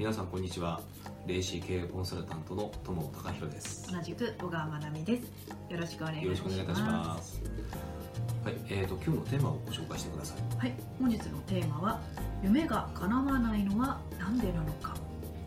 [0.00, 0.80] 皆さんこんにちは。
[1.26, 3.92] レイシー経営コンサルタントの友野隆弘です。
[3.92, 5.24] 同じく小川まなみです。
[5.70, 6.24] よろしくお願いします。
[6.24, 7.42] よろしくお願いいたします。
[8.42, 10.56] はい、えーと今日のテーマをご紹介してください。
[10.56, 12.00] はい本日のテーマは
[12.42, 14.94] 夢が叶わないのはなんでなのか。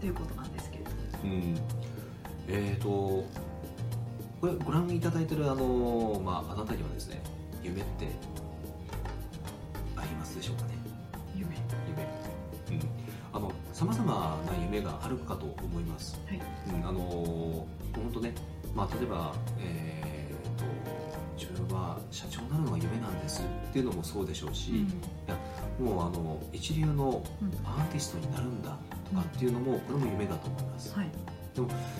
[0.00, 0.90] ということなんですけれど
[1.24, 1.58] うん。
[2.48, 2.88] えーと
[4.42, 7.22] これご覧いただいてるあのまああなたにはですね
[7.62, 8.06] 夢って
[9.96, 10.81] ありますでしょうかね？
[13.82, 14.14] あの様々
[14.46, 16.16] な夢があるかと思います。
[16.28, 16.40] はい。
[16.72, 17.66] うん、あの本
[18.14, 18.32] 当ね、
[18.76, 20.64] まあ、例えば、えー、と
[21.36, 24.86] 自分は社長になるのが夢なんですっていうのもそうでしょうし、い
[25.26, 25.36] や
[25.80, 27.48] もうあの一流のうん。
[27.66, 28.78] アーティストになるんだ
[29.10, 31.10] とかっていうのもこれも夢だと思います、はい。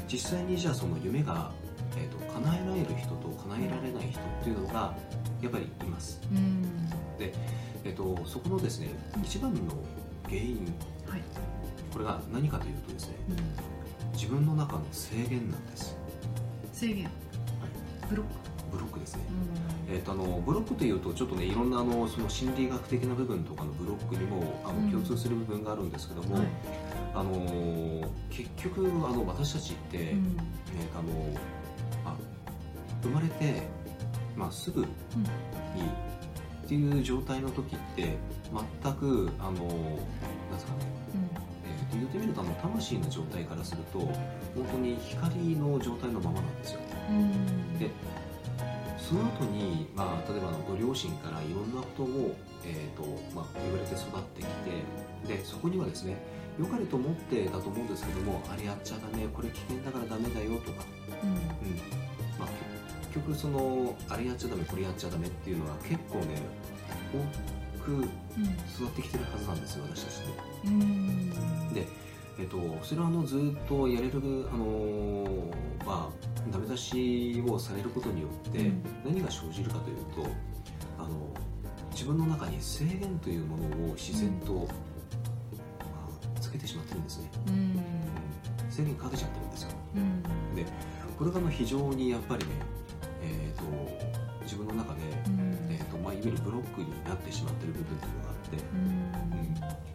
[0.09, 1.51] 実際にじゃあその夢が、
[1.97, 4.97] えー、と叶えられる人と叶えられない人っていうのが
[5.43, 6.65] やっぱりいます、うん。
[7.19, 8.91] えー、とそこのですね
[9.23, 9.61] 一番の
[10.27, 10.73] 原因
[11.09, 11.23] はい
[11.93, 14.13] これが何かというとですねうん。
[14.15, 15.97] 自分の中の制限なんです。
[16.73, 17.11] 制限。
[18.09, 18.33] ブロック。
[18.73, 19.23] ブロックですね。
[19.89, 19.95] うん。
[19.95, 24.87] えー、とあのブロックというとちょっとねいろんなあのその心理学的な部分とかのブロックにもあうん。
[24.87, 26.47] の共通する部分があるんですけども、はい。
[27.15, 30.43] あのー結局あの私たちって、えーうんと
[30.99, 31.39] あの
[32.13, 32.17] あ
[33.03, 33.63] 生まれて、
[34.37, 38.17] まあ、すぐにっていう状態の時って
[38.83, 39.61] 全くあのなんで
[40.59, 41.43] すかね、えーと
[41.93, 44.13] 言ってみるとあの魂の状態からすると本
[44.73, 46.81] 当に光の状態のままなんですよ。
[47.79, 47.91] で
[48.99, 52.35] その後に、まあ、例えばあのご両親からいろんなことを、
[52.65, 53.03] えーと
[53.35, 54.47] まあ、言われて育ってき
[55.27, 56.17] てでそこにはですね
[56.59, 60.85] 良かれと思ってだと思うんですけどもあれやっちゃダメこれ危険だからダメだよとか、
[61.23, 61.31] うん。
[61.31, 61.37] うん。
[62.39, 62.49] まあ、
[63.13, 66.37] 結局そのあれやっちゃダメこれやっちゃダメっていうのは結構ね
[67.13, 68.05] 多く
[68.77, 70.27] 育ってきてるはずなんですよ私たちね。
[70.67, 71.87] うんで、
[72.39, 74.21] えっと、それはあのずっとやれる、
[74.53, 78.83] あのーまあ、ダメ出しをされることによってうん。
[79.05, 80.31] 何が生じるかというと、
[80.99, 81.09] あの
[81.91, 84.65] 自分の中に制限というものを自然と、ま
[86.37, 87.55] あ、つけてしまってるんですね、うん。
[87.55, 88.71] うん。
[88.71, 89.71] 制限かけちゃってるんですよ。
[89.97, 90.23] うん。
[90.57, 90.65] で
[91.19, 92.51] これが非常にやっぱりね、
[93.23, 93.65] えー、と
[94.43, 95.41] 自分の中で、うん。
[95.41, 95.52] えー
[95.93, 98.57] とまあ、いわゆるブロックになってしまってる部分というのがあって、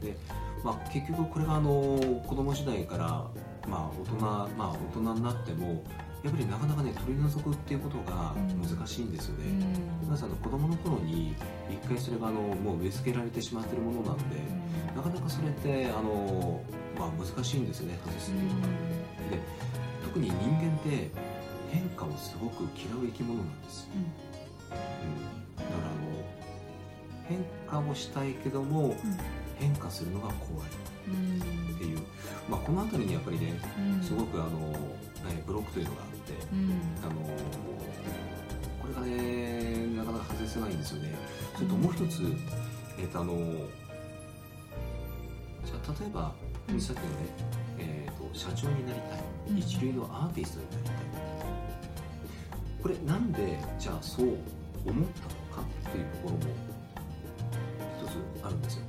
[0.02, 0.08] うん。
[0.08, 0.18] で、
[0.64, 3.28] まあ、結局これがあの子供時代から、
[3.68, 5.84] まあ、大人、まあ、大人になっても
[6.24, 9.46] やっぱりなかなかね取り除くっていうことが難しいんですよね、
[10.04, 11.36] 皆さんの子供の頃に
[11.70, 14.38] 一回それがあのもう植え付けられてしまってるものなんで
[14.96, 16.62] なかなかそれってあの、
[16.98, 18.74] まあ、難しいんですよね外すっていうのが、で
[20.04, 21.12] 特に人間って
[21.72, 24.04] 変化をすごく嫌う生き物なんです、うん、
[24.72, 25.47] だからあの
[27.28, 28.96] 変化をしたいけども
[29.60, 32.00] 変化するのが怖いっていう、
[32.50, 33.60] まあ、この辺りにやっぱりね
[34.02, 34.78] すごくあの、ね、
[35.46, 36.34] ブロックというのがあって
[37.04, 37.22] あの
[38.82, 41.16] これがねなかなか外せないんですよね。
[41.56, 42.22] それともう一つ、
[43.00, 43.36] えっとあの
[45.66, 46.34] じゃあ例えば
[46.70, 46.82] うん。
[46.82, 47.10] さっきのね、
[47.80, 49.58] えー、と社長になりたいうん。
[49.58, 50.96] 一流のアーティストになりたい
[52.84, 54.38] これなんでじゃあそう思っ
[54.86, 56.77] たのかっていうところも
[58.48, 58.84] 一つあるんですよ。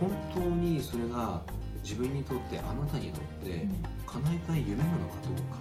[0.00, 1.42] 本当にそれが
[1.82, 3.66] 自分にとってあなたにとって
[4.06, 5.56] 叶えたい夢なのかどうか。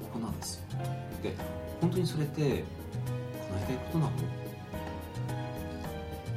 [0.00, 0.56] ここなんです。
[0.56, 0.64] よ
[1.22, 1.34] で
[1.80, 2.56] 本当にそれって叶
[3.62, 4.10] えたいことなの？
[4.10, 4.14] っ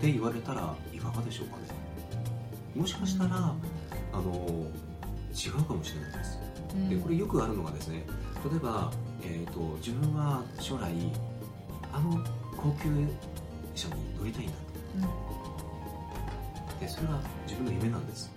[0.02, 1.64] て言われたらいかがでしょうかね？
[2.76, 3.54] もしかしたら
[4.14, 4.66] あの
[5.34, 6.40] 違うかもしれないです。
[6.90, 8.06] でこれよくあるのがですね
[8.50, 10.92] 例えば、えー、と自分は将来
[11.94, 12.24] あの
[12.56, 12.90] 高級
[13.76, 14.62] 車に乗りたいんだと
[16.80, 18.32] でそれが自分の夢なんです。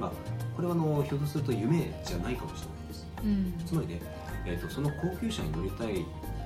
[0.00, 0.12] まあ
[0.54, 3.06] これはあのひょっとすると夢じゃないかもしれないです。
[3.66, 4.00] つまりね、
[4.46, 6.04] えー、とその高級車に乗りたいっ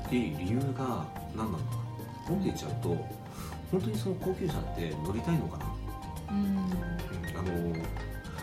[0.08, 1.06] ていう理由が
[1.36, 1.82] 何なのか。
[2.28, 2.88] もっと言っちゃうと
[3.70, 5.66] 本当にその高級車って乗りたいのかな。
[6.30, 6.32] あ
[7.42, 7.74] の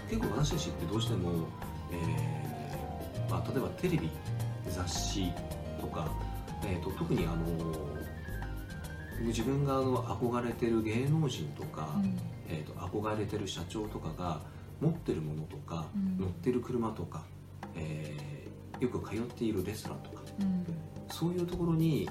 [0.09, 1.47] 結構私たちってどうしても、
[1.91, 4.09] えーまあ、例えばテレビ
[4.69, 5.31] 雑誌
[5.79, 6.11] とか、
[6.65, 7.35] えー、と特にあの
[9.21, 11.89] 自分があの憧れてる芸能人とか、
[12.47, 14.39] えー、と憧れてる社長とかが
[14.79, 16.17] 持ってるものとか、うん。
[16.17, 17.23] 乗ってる車とか、
[17.75, 18.29] えー
[18.79, 20.23] よく通っているレストランとか
[21.11, 22.09] そういうところに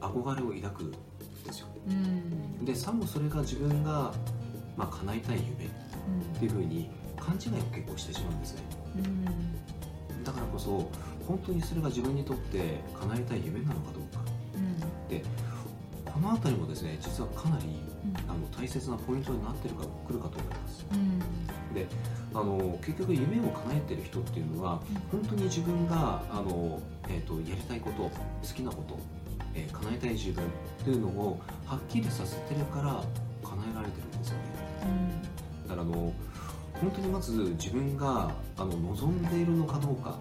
[0.00, 1.68] 憧れを抱くんですよ。
[2.62, 4.12] でさもそれが自分が、
[4.76, 8.62] まあ、叶えたい夢っていうふうに勘違いを結構してしまうんですね。
[10.24, 10.88] だからこそ
[11.26, 14.22] 本当にそれが自分にとって叶えたい夢なのかどうか
[15.08, 15.24] で
[16.18, 17.80] ここの辺りもですね実はかなり、
[18.26, 20.84] あの大切なポイントになってるかくるかと思います、
[21.72, 21.86] で
[22.34, 24.80] あの結局夢を叶えてる人っていうのは、
[25.12, 28.10] 本当に自分があの、えーと、やりたいこと好
[28.42, 28.98] きなこと、
[29.54, 30.48] えー、叶えたい自分っ
[30.84, 33.00] ていうのをはっきりさせてるから
[33.48, 34.42] 叶えられてるんですよね、
[35.68, 36.12] だからあの
[36.80, 40.18] 本当にまず自分があの望んでいるのかどうか、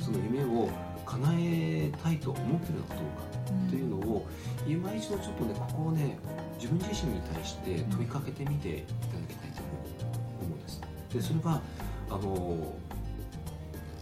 [0.00, 0.68] その夢を
[1.08, 4.26] 叶えたいと思ってるのかどうかというのを、
[4.66, 6.18] 今一度ちょっとねここをね
[6.56, 9.62] 自分自身に対して問いかけてみていただきたいと
[10.42, 10.80] 思うんです。
[11.12, 11.62] でそれは
[12.10, 12.74] あの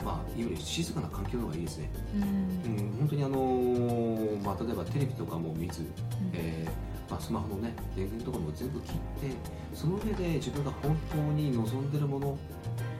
[0.05, 5.88] まあ、いわゆる静かな環境の方がいいですね、うん、うん、本当にあの、まあ、例えばテレビとかも見ず、うん、
[6.32, 9.35] えー、まあ、スマホのね電源とかも全部切って
[9.75, 12.38] その上で自分が本当に望んでるもの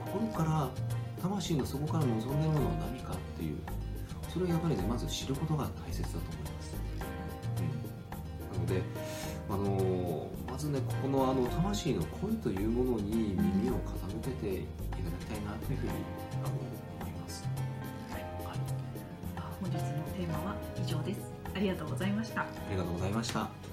[0.05, 0.69] 心から
[1.21, 3.57] 魂の底から望んでるものは何かっていう
[4.29, 6.75] それをやっぱりねまず知ることが大切だと思います、
[7.59, 8.81] うん、なので
[9.49, 15.91] あのー、まずねここのあの魂の声というものに耳を傾けていただきたいなというふうに
[16.43, 16.55] あの
[17.01, 17.47] 思います、
[18.11, 18.59] はい、はい、
[19.61, 21.31] 本日のテーマは以上です。
[21.55, 22.41] ありがとうございました。
[22.41, 23.66] ありがとうございました